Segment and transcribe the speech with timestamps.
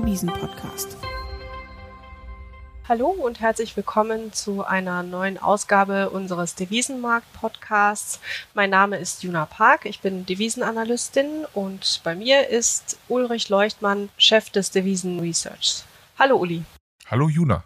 [0.00, 0.96] Devisen-Podcast.
[2.88, 8.18] Hallo und herzlich willkommen zu einer neuen Ausgabe unseres Devisenmarkt-Podcasts.
[8.54, 14.48] Mein Name ist Juna Park, ich bin Devisenanalystin und bei mir ist Ulrich Leuchtmann, Chef
[14.48, 15.82] des Devisen Research.
[16.18, 16.64] Hallo Uli.
[17.10, 17.62] Hallo Juna.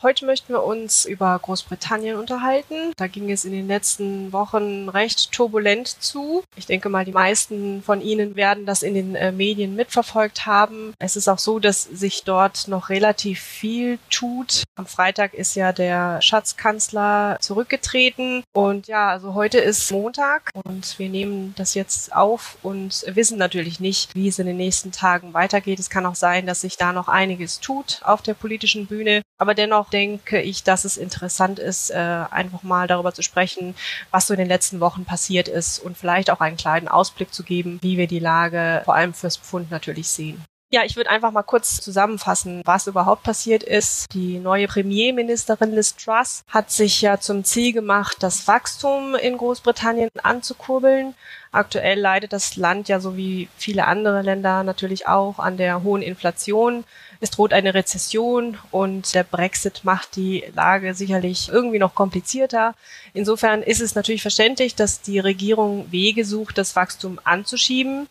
[0.00, 2.92] Heute möchten wir uns über Großbritannien unterhalten.
[2.96, 6.44] Da ging es in den letzten Wochen recht turbulent zu.
[6.54, 10.94] Ich denke mal, die meisten von Ihnen werden das in den äh, Medien mitverfolgt haben.
[11.00, 14.62] Es ist auch so, dass sich dort noch relativ viel tut.
[14.76, 18.44] Am Freitag ist ja der Schatzkanzler zurückgetreten.
[18.52, 23.80] Und ja, also heute ist Montag und wir nehmen das jetzt auf und wissen natürlich
[23.80, 25.80] nicht, wie es in den nächsten Tagen weitergeht.
[25.80, 29.22] Es kann auch sein, dass sich da noch einiges tut auf der politischen Bühne.
[29.38, 33.74] Aber dennoch denke ich, dass es interessant ist, äh, einfach mal darüber zu sprechen,
[34.10, 37.44] was so in den letzten Wochen passiert ist und vielleicht auch einen kleinen Ausblick zu
[37.44, 40.44] geben, wie wir die Lage vor allem fürs Pfund natürlich sehen.
[40.70, 44.12] Ja, ich würde einfach mal kurz zusammenfassen, was überhaupt passiert ist.
[44.12, 50.10] Die neue Premierministerin Liz Truss hat sich ja zum Ziel gemacht, das Wachstum in Großbritannien
[50.22, 51.14] anzukurbeln.
[51.52, 56.02] Aktuell leidet das Land ja so wie viele andere Länder natürlich auch an der hohen
[56.02, 56.84] Inflation.
[57.20, 62.74] Es droht eine Rezession und der Brexit macht die Lage sicherlich irgendwie noch komplizierter.
[63.12, 68.08] Insofern ist es natürlich verständlich, dass die Regierung Wege sucht, das Wachstum anzuschieben.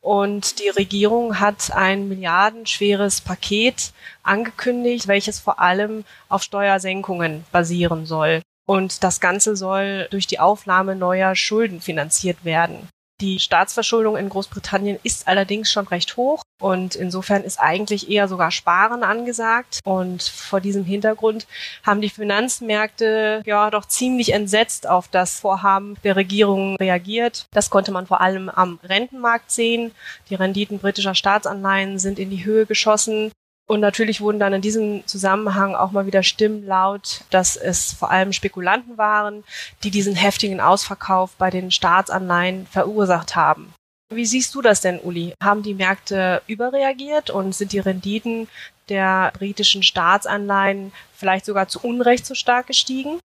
[0.00, 3.92] Und die Regierung hat ein milliardenschweres Paket
[4.22, 8.42] angekündigt, welches vor allem auf Steuersenkungen basieren soll.
[8.66, 12.88] Und das Ganze soll durch die Aufnahme neuer Schulden finanziert werden.
[13.20, 18.52] Die Staatsverschuldung in Großbritannien ist allerdings schon recht hoch und insofern ist eigentlich eher sogar
[18.52, 19.80] Sparen angesagt.
[19.84, 21.48] Und vor diesem Hintergrund
[21.84, 27.46] haben die Finanzmärkte ja doch ziemlich entsetzt auf das Vorhaben der Regierung reagiert.
[27.50, 29.90] Das konnte man vor allem am Rentenmarkt sehen.
[30.30, 33.32] Die Renditen britischer Staatsanleihen sind in die Höhe geschossen.
[33.68, 38.10] Und natürlich wurden dann in diesem Zusammenhang auch mal wieder Stimmen laut, dass es vor
[38.10, 39.44] allem Spekulanten waren,
[39.84, 43.74] die diesen heftigen Ausverkauf bei den Staatsanleihen verursacht haben.
[44.10, 45.34] Wie siehst du das denn, Uli?
[45.42, 48.48] Haben die Märkte überreagiert und sind die Renditen
[48.88, 53.20] der britischen Staatsanleihen vielleicht sogar zu Unrecht so stark gestiegen?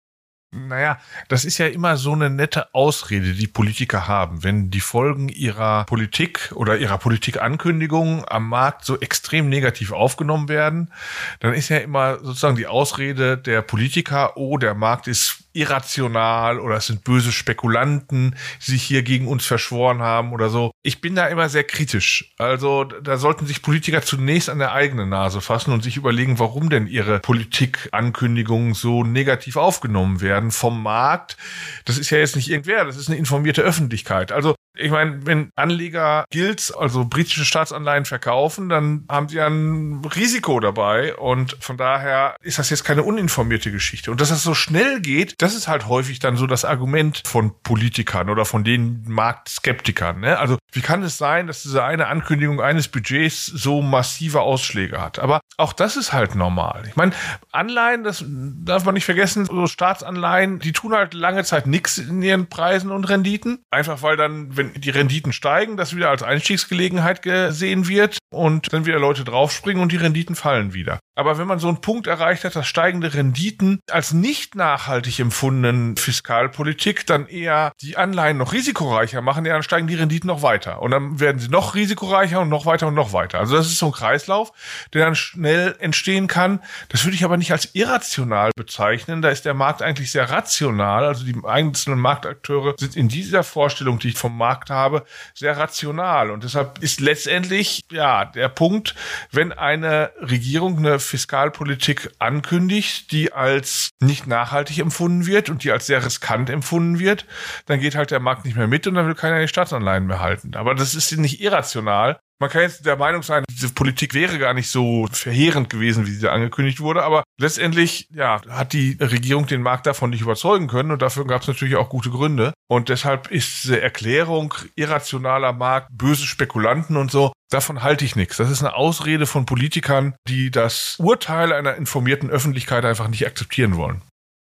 [0.55, 0.99] Naja,
[1.29, 5.83] das ist ja immer so eine nette Ausrede, die Politiker haben, wenn die Folgen ihrer
[5.85, 10.91] Politik oder ihrer Politikankündigungen am Markt so extrem negativ aufgenommen werden,
[11.39, 16.75] dann ist ja immer sozusagen die Ausrede der Politiker, oh, der Markt ist irrational oder
[16.75, 20.71] es sind böse Spekulanten, die sich hier gegen uns verschworen haben oder so.
[20.81, 22.33] Ich bin da immer sehr kritisch.
[22.37, 26.69] Also da sollten sich Politiker zunächst an der eigenen Nase fassen und sich überlegen, warum
[26.69, 31.37] denn ihre Politikankündigungen so negativ aufgenommen werden vom Markt.
[31.85, 34.31] Das ist ja jetzt nicht irgendwer, das ist eine informierte Öffentlichkeit.
[34.31, 40.59] Also ich meine, wenn Anleger Gilts, also britische Staatsanleihen verkaufen, dann haben sie ein Risiko
[40.59, 44.09] dabei und von daher ist das jetzt keine uninformierte Geschichte.
[44.09, 47.53] Und dass das so schnell geht, das ist halt häufig dann so das Argument von
[47.61, 50.19] Politikern oder von den Marktskeptikern.
[50.19, 50.39] Ne?
[50.39, 55.19] Also wie kann es sein, dass diese eine Ankündigung eines Budgets so massive Ausschläge hat?
[55.19, 56.83] Aber auch das ist halt normal.
[56.87, 57.13] Ich meine,
[57.51, 62.21] Anleihen, das darf man nicht vergessen, so Staatsanleihen, die tun halt lange Zeit nichts in
[62.21, 63.63] ihren Preisen und Renditen.
[63.69, 68.85] Einfach weil dann, wenn die Renditen steigen, das wieder als Einstiegsgelegenheit gesehen wird und dann
[68.85, 70.99] wieder Leute draufspringen und die Renditen fallen wieder.
[71.15, 75.95] Aber wenn man so einen Punkt erreicht hat, dass steigende Renditen als nicht nachhaltig empfundenen
[75.95, 80.81] Fiskalpolitik dann eher die Anleihen noch risikoreicher machen, ja, dann steigen die Renditen noch weiter.
[80.81, 83.39] Und dann werden sie noch risikoreicher und noch weiter und noch weiter.
[83.39, 84.51] Also das ist so ein Kreislauf,
[84.93, 86.59] der dann schnell entstehen kann.
[86.89, 89.21] Das würde ich aber nicht als irrational bezeichnen.
[89.21, 91.05] Da ist der Markt eigentlich sehr rational.
[91.05, 95.05] Also die einzelnen Marktakteure sind in dieser Vorstellung, die ich vom Markt habe,
[95.35, 96.31] sehr rational.
[96.31, 98.95] Und deshalb ist letztendlich, ja, der Punkt,
[99.31, 105.87] wenn eine Regierung eine Fiskalpolitik ankündigt, die als nicht nachhaltig empfunden wird und die als
[105.87, 107.25] sehr riskant empfunden wird,
[107.65, 110.19] dann geht halt der Markt nicht mehr mit und dann will keiner die Staatsanleihen mehr
[110.19, 110.55] halten.
[110.55, 114.53] Aber das ist nicht irrational, man kann jetzt der Meinung sein, diese Politik wäre gar
[114.53, 119.47] nicht so verheerend gewesen, wie sie da angekündigt wurde, aber letztendlich, ja, hat die Regierung
[119.47, 122.53] den Markt davon nicht überzeugen können und dafür gab es natürlich auch gute Gründe.
[122.67, 128.37] Und deshalb ist diese Erklärung irrationaler Markt, böse Spekulanten und so, davon halte ich nichts.
[128.37, 133.77] Das ist eine Ausrede von Politikern, die das Urteil einer informierten Öffentlichkeit einfach nicht akzeptieren
[133.77, 134.01] wollen.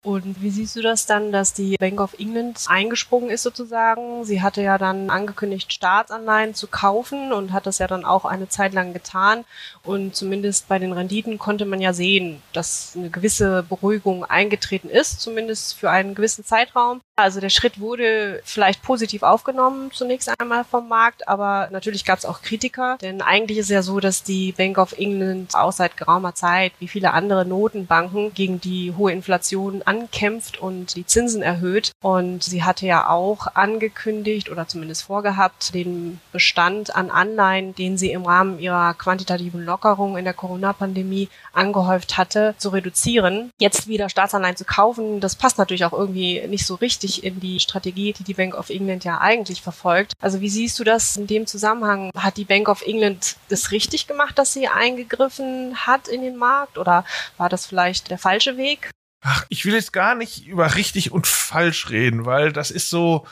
[0.02, 4.24] Und wie siehst du das dann, dass die Bank of England eingesprungen ist sozusagen?
[4.24, 8.48] Sie hatte ja dann angekündigt, Staatsanleihen zu kaufen und hat das ja dann auch eine
[8.48, 9.44] Zeit lang getan.
[9.84, 15.20] Und zumindest bei den Renditen konnte man ja sehen, dass eine gewisse Beruhigung eingetreten ist,
[15.20, 17.02] zumindest für einen gewissen Zeitraum.
[17.20, 22.24] Also der Schritt wurde vielleicht positiv aufgenommen zunächst einmal vom Markt, aber natürlich gab es
[22.24, 26.34] auch Kritiker, denn eigentlich ist ja so, dass die Bank of England auch seit geraumer
[26.34, 31.92] Zeit, wie viele andere Notenbanken, gegen die hohe Inflation ankämpft und die Zinsen erhöht.
[32.02, 38.12] Und sie hatte ja auch angekündigt oder zumindest vorgehabt, den Bestand an Anleihen, den sie
[38.12, 43.52] im Rahmen ihrer quantitativen Lockerung in der Corona-Pandemie angehäuft hatte, zu reduzieren.
[43.60, 47.40] Jetzt wieder Staatsanleihen zu kaufen, das passt natürlich auch irgendwie nicht so richtig richtig in
[47.40, 50.14] die Strategie, die die Bank of England ja eigentlich verfolgt.
[50.22, 52.12] Also wie siehst du das in dem Zusammenhang?
[52.16, 56.78] Hat die Bank of England das richtig gemacht, dass sie eingegriffen hat in den Markt
[56.78, 57.06] oder
[57.38, 58.92] war das vielleicht der falsche Weg?
[59.22, 63.26] Ach, ich will jetzt gar nicht über richtig und falsch reden, weil das ist so,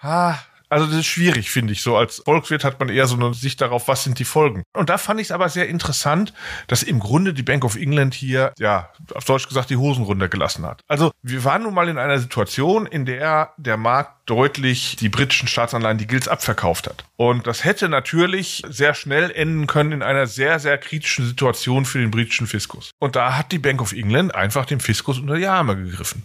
[0.00, 0.36] ah,
[0.72, 1.82] also das ist schwierig, finde ich.
[1.82, 4.62] So als Volkswirt hat man eher so eine Sicht darauf, was sind die Folgen.
[4.72, 6.32] Und da fand ich es aber sehr interessant,
[6.66, 10.64] dass im Grunde die Bank of England hier, ja, auf Deutsch gesagt, die Hosen runtergelassen
[10.64, 10.80] hat.
[10.88, 15.46] Also wir waren nun mal in einer Situation, in der der Markt deutlich die britischen
[15.46, 17.04] Staatsanleihen, die Gilts abverkauft hat.
[17.16, 21.98] Und das hätte natürlich sehr schnell enden können in einer sehr, sehr kritischen Situation für
[21.98, 22.92] den britischen Fiskus.
[22.98, 26.22] Und da hat die Bank of England einfach dem Fiskus unter die Arme gegriffen.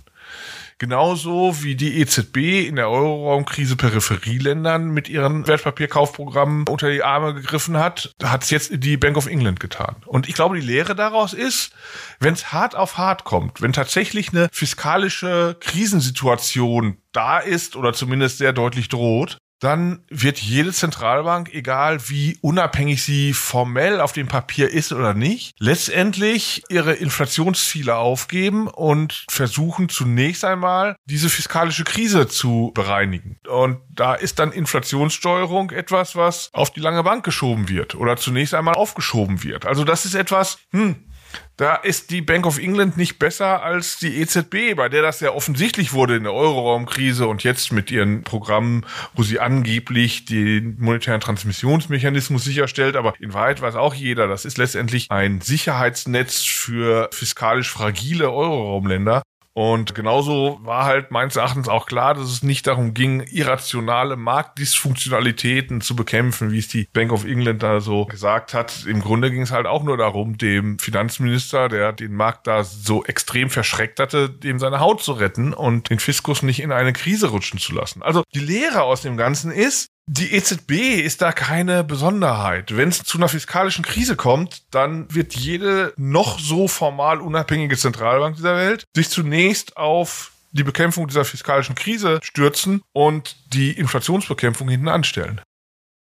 [0.79, 7.77] Genauso wie die EZB in der Euroraumkrise Peripherieländern mit ihren Wertpapierkaufprogrammen unter die Arme gegriffen
[7.77, 9.95] hat, hat es jetzt die Bank of England getan.
[10.05, 11.71] Und ich glaube, die Lehre daraus ist,
[12.19, 18.37] wenn es hart auf hart kommt, wenn tatsächlich eine fiskalische Krisensituation da ist oder zumindest
[18.37, 24.69] sehr deutlich droht, dann wird jede Zentralbank, egal wie unabhängig sie formell auf dem Papier
[24.69, 32.71] ist oder nicht, letztendlich ihre Inflationsziele aufgeben und versuchen zunächst einmal diese fiskalische Krise zu
[32.73, 33.37] bereinigen.
[33.47, 38.53] Und da ist dann Inflationssteuerung etwas, was auf die lange Bank geschoben wird oder zunächst
[38.53, 39.65] einmal aufgeschoben wird.
[39.65, 41.07] Also das ist etwas, hm,
[41.57, 45.31] da ist die Bank of England nicht besser als die EZB, bei der das ja
[45.31, 48.85] offensichtlich wurde in der Euroraumkrise und jetzt mit ihren Programmen,
[49.15, 52.95] wo sie angeblich den monetären Transmissionsmechanismus sicherstellt.
[52.95, 59.23] Aber in Wahrheit weiß auch jeder, das ist letztendlich ein Sicherheitsnetz für fiskalisch fragile Euroraumländer.
[59.57, 65.81] Und genauso war halt meines Erachtens auch klar, dass es nicht darum ging, irrationale Marktdysfunktionalitäten
[65.81, 68.85] zu bekämpfen, wie es die Bank of England da so gesagt hat.
[68.85, 73.03] Im Grunde ging es halt auch nur darum, dem Finanzminister, der den Markt da so
[73.05, 77.29] extrem verschreckt hatte, dem seine Haut zu retten und den Fiskus nicht in eine Krise
[77.29, 78.03] rutschen zu lassen.
[78.03, 82.75] Also die Lehre aus dem Ganzen ist, die EZB ist da keine Besonderheit.
[82.75, 88.37] Wenn es zu einer fiskalischen Krise kommt, dann wird jede noch so formal unabhängige Zentralbank
[88.37, 94.87] dieser Welt sich zunächst auf die Bekämpfung dieser fiskalischen Krise stürzen und die Inflationsbekämpfung hinten
[94.87, 95.41] anstellen.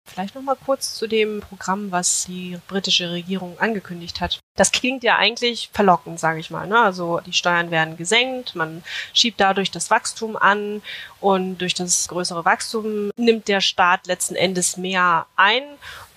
[0.07, 4.39] Vielleicht noch mal kurz zu dem Programm, was die britische Regierung angekündigt hat.
[4.55, 6.67] Das klingt ja eigentlich verlockend, sage ich mal.
[6.67, 6.79] Ne?
[6.79, 10.81] Also die Steuern werden gesenkt, man schiebt dadurch das Wachstum an
[11.19, 15.63] und durch das größere Wachstum nimmt der Staat letzten Endes mehr ein.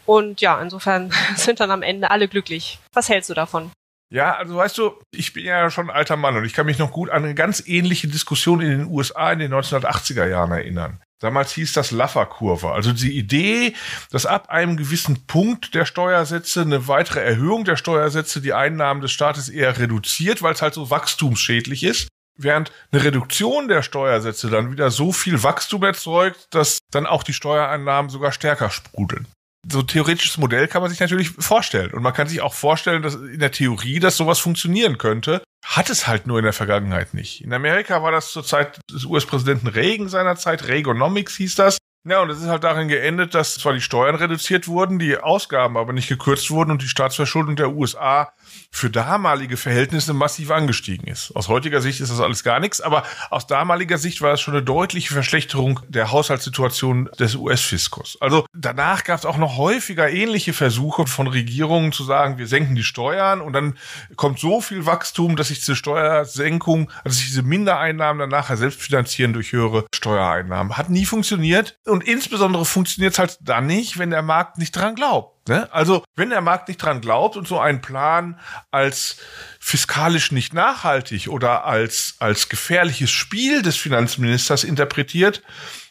[0.04, 2.78] Und ja, insofern sind dann am Ende alle glücklich.
[2.92, 3.70] Was hältst du davon?
[4.10, 6.78] Ja, also weißt du, ich bin ja schon ein alter Mann und ich kann mich
[6.78, 11.00] noch gut an eine ganz ähnliche Diskussion in den USA in den 1980er Jahren erinnern.
[11.20, 12.70] Damals hieß das Laffer-Kurve.
[12.70, 13.74] Also die Idee,
[14.10, 19.10] dass ab einem gewissen Punkt der Steuersätze eine weitere Erhöhung der Steuersätze die Einnahmen des
[19.10, 22.08] Staates eher reduziert, weil es halt so wachstumsschädlich ist.
[22.40, 27.32] Während eine Reduktion der Steuersätze dann wieder so viel Wachstum erzeugt, dass dann auch die
[27.32, 29.26] Steuereinnahmen sogar stärker sprudeln
[29.70, 31.92] so ein theoretisches Modell kann man sich natürlich vorstellen.
[31.92, 35.42] Und man kann sich auch vorstellen, dass in der Theorie, dass sowas funktionieren könnte.
[35.64, 37.42] Hat es halt nur in der Vergangenheit nicht.
[37.42, 41.77] In Amerika war das zur Zeit des US-Präsidenten Reagan seinerzeit, Reaganomics hieß das.
[42.04, 45.76] Ja, und es ist halt darin geendet, dass zwar die Steuern reduziert wurden, die Ausgaben
[45.76, 48.32] aber nicht gekürzt wurden und die Staatsverschuldung der USA
[48.70, 51.34] für damalige Verhältnisse massiv angestiegen ist.
[51.34, 54.54] Aus heutiger Sicht ist das alles gar nichts, aber aus damaliger Sicht war es schon
[54.54, 58.16] eine deutliche Verschlechterung der Haushaltssituation des US-Fiskus.
[58.20, 62.76] Also danach gab es auch noch häufiger ähnliche Versuche von Regierungen zu sagen, wir senken
[62.76, 63.76] die Steuern und dann
[64.16, 68.80] kommt so viel Wachstum, dass sich diese Steuersenkung, also sich diese Mindereinnahmen dann nachher selbst
[68.80, 70.76] finanzieren durch höhere Steuereinnahmen.
[70.76, 74.94] Hat nie funktioniert und insbesondere funktioniert es halt dann nicht, wenn der Markt nicht dran
[74.94, 75.48] glaubt.
[75.48, 75.72] Ne?
[75.72, 78.38] Also, wenn der Markt nicht dran glaubt und so einen Plan
[78.70, 79.16] als
[79.58, 85.42] fiskalisch nicht nachhaltig oder als, als gefährliches Spiel des Finanzministers interpretiert,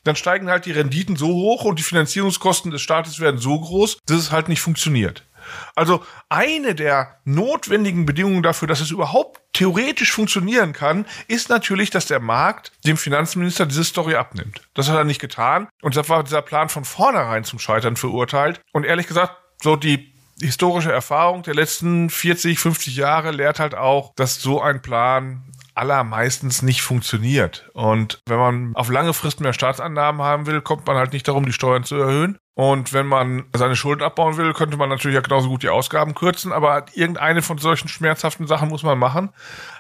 [0.04, 3.98] dann steigen halt die Renditen so hoch und die Finanzierungskosten des Staates werden so groß,
[4.06, 5.24] dass es halt nicht funktioniert.
[5.76, 12.06] Also eine der notwendigen Bedingungen dafür, dass es überhaupt theoretisch funktionieren kann, ist natürlich, dass
[12.06, 14.62] der Markt dem Finanzminister diese Story abnimmt.
[14.74, 18.62] Das hat er nicht getan und deshalb war dieser Plan von vornherein zum Scheitern verurteilt.
[18.72, 24.14] Und ehrlich gesagt, so die historische Erfahrung der letzten 40, 50 Jahre lehrt halt auch,
[24.16, 25.44] dass so ein Plan
[25.78, 27.70] allermeistens nicht funktioniert.
[27.74, 31.46] Und wenn man auf lange Frist mehr Staatsannahmen haben will, kommt man halt nicht darum,
[31.46, 32.38] die Steuern zu erhöhen.
[32.58, 36.16] Und wenn man seine Schulden abbauen will, könnte man natürlich ja genauso gut die Ausgaben
[36.16, 39.30] kürzen, aber irgendeine von solchen schmerzhaften Sachen muss man machen.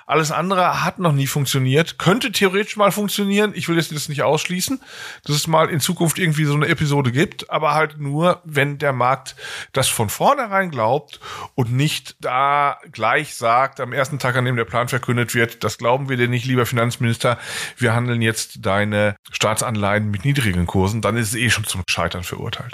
[0.05, 3.51] Alles andere hat noch nie funktioniert, könnte theoretisch mal funktionieren.
[3.55, 4.79] Ich will jetzt das nicht ausschließen,
[5.25, 8.93] dass es mal in Zukunft irgendwie so eine Episode gibt, aber halt nur, wenn der
[8.93, 9.35] Markt
[9.73, 11.19] das von vornherein glaubt
[11.55, 15.79] und nicht da gleich sagt, am ersten Tag, an dem der Plan verkündet wird, das
[15.79, 17.39] glauben wir dir nicht, lieber Finanzminister,
[17.75, 22.23] wir handeln jetzt deine Staatsanleihen mit niedrigen Kursen, dann ist es eh schon zum Scheitern
[22.23, 22.66] verurteilt.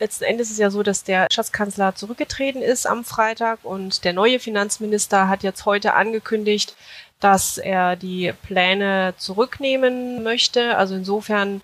[0.00, 4.12] Letzten Endes ist es ja so, dass der Schatzkanzler zurückgetreten ist am Freitag und der
[4.12, 6.76] neue Finanzminister hat jetzt heute angekündigt,
[7.20, 10.76] dass er die Pläne zurücknehmen möchte.
[10.76, 11.62] Also insofern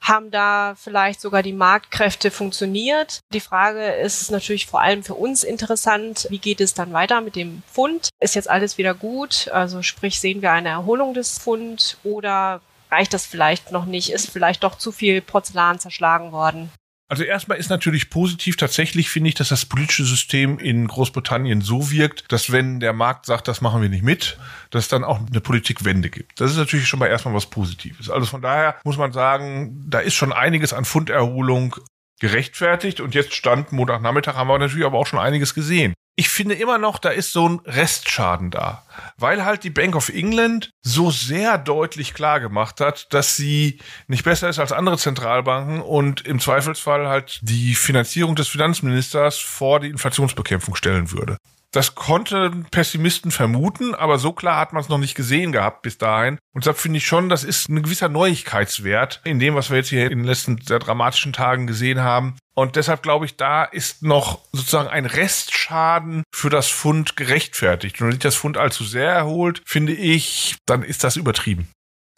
[0.00, 3.20] haben da vielleicht sogar die Marktkräfte funktioniert.
[3.32, 7.36] Die Frage ist natürlich vor allem für uns interessant, wie geht es dann weiter mit
[7.36, 8.08] dem Pfund?
[8.20, 9.48] Ist jetzt alles wieder gut?
[9.52, 14.10] Also sprich, sehen wir eine Erholung des Pfund oder reicht das vielleicht noch nicht?
[14.10, 16.70] Ist vielleicht doch zu viel Porzellan zerschlagen worden?
[17.10, 21.90] Also erstmal ist natürlich positiv tatsächlich, finde ich, dass das politische System in Großbritannien so
[21.90, 24.38] wirkt, dass wenn der Markt sagt, das machen wir nicht mit,
[24.70, 26.38] dass es dann auch eine Politikwende gibt.
[26.38, 28.10] Das ist natürlich schon mal erstmal was Positives.
[28.10, 31.76] Also von daher muss man sagen, da ist schon einiges an Funderholung
[32.20, 36.56] gerechtfertigt und jetzt stand Montagnachmittag haben wir natürlich aber auch schon einiges gesehen ich finde
[36.56, 38.82] immer noch, da ist so ein Restschaden da.
[39.18, 44.24] Weil halt die Bank of England so sehr deutlich klar gemacht hat, dass sie nicht
[44.24, 49.90] besser ist als andere Zentralbanken und im Zweifelsfall halt die Finanzierung des Finanzministers vor die
[49.90, 51.36] Inflationsbekämpfung stellen würde.
[51.78, 55.96] Das konnten Pessimisten vermuten, aber so klar hat man es noch nicht gesehen gehabt bis
[55.96, 56.40] dahin.
[56.52, 59.90] Und deshalb finde ich schon, das ist ein gewisser Neuigkeitswert in dem, was wir jetzt
[59.90, 62.34] hier in den letzten sehr dramatischen Tagen gesehen haben.
[62.56, 68.00] Und deshalb glaube ich, da ist noch sozusagen ein Restschaden für das Fund gerechtfertigt.
[68.00, 71.68] Und wenn sich das Fund allzu sehr erholt, finde ich, dann ist das übertrieben.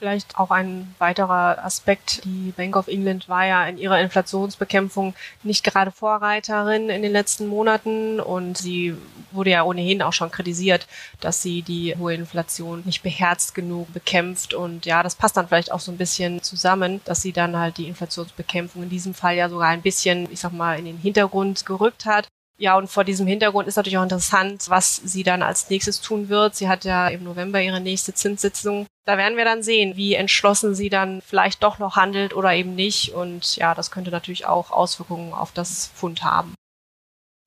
[0.01, 2.25] Vielleicht auch ein weiterer Aspekt.
[2.25, 7.47] Die Bank of England war ja in ihrer Inflationsbekämpfung nicht gerade Vorreiterin in den letzten
[7.47, 8.97] Monaten und sie
[9.31, 10.87] wurde ja ohnehin auch schon kritisiert,
[11.21, 15.71] dass sie die hohe Inflation nicht beherzt genug bekämpft und ja, das passt dann vielleicht
[15.71, 19.51] auch so ein bisschen zusammen, dass sie dann halt die Inflationsbekämpfung in diesem Fall ja
[19.51, 22.27] sogar ein bisschen, ich sag mal, in den Hintergrund gerückt hat.
[22.61, 26.29] Ja, und vor diesem Hintergrund ist natürlich auch interessant, was sie dann als nächstes tun
[26.29, 26.55] wird.
[26.55, 28.85] Sie hat ja im November ihre nächste Zinssitzung.
[29.07, 32.75] Da werden wir dann sehen, wie entschlossen sie dann vielleicht doch noch handelt oder eben
[32.75, 33.15] nicht.
[33.15, 36.55] Und ja, das könnte natürlich auch Auswirkungen auf das Fund haben.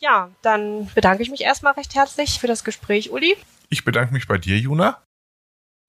[0.02, 3.38] Ja, dann bedanke ich mich erstmal recht herzlich für das Gespräch, Uli.
[3.70, 5.04] Ich bedanke mich bei dir, Juna.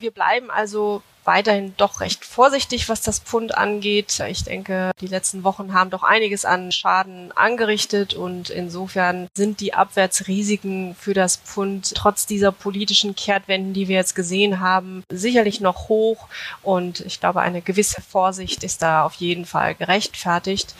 [0.05, 4.21] Wir bleiben also weiterhin doch recht vorsichtig, was das Pfund angeht.
[4.29, 9.73] Ich denke, die letzten Wochen haben doch einiges an Schaden angerichtet und insofern sind die
[9.73, 15.89] Abwärtsrisiken für das Pfund trotz dieser politischen Kehrtwenden, die wir jetzt gesehen haben, sicherlich noch
[15.89, 16.29] hoch
[16.61, 20.75] und ich glaube, eine gewisse Vorsicht ist da auf jeden Fall gerechtfertigt.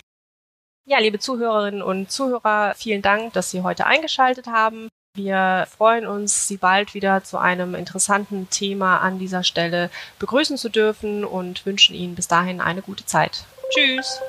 [0.85, 4.91] Ja, liebe Zuhörerinnen und Zuhörer, vielen Dank, dass Sie heute eingeschaltet haben.
[5.17, 10.69] Wir freuen uns, Sie bald wieder zu einem interessanten Thema an dieser Stelle begrüßen zu
[10.69, 13.45] dürfen und wünschen Ihnen bis dahin eine gute Zeit.
[13.71, 14.21] Tschüss!